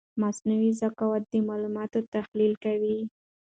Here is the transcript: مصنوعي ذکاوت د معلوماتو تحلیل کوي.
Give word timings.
مصنوعي 0.21 0.71
ذکاوت 0.81 1.23
د 1.29 1.33
معلوماتو 1.47 1.99
تحلیل 2.13 2.53
کوي. 2.63 2.97